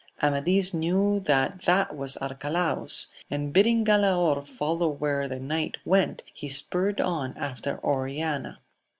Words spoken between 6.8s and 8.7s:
on after Oriana.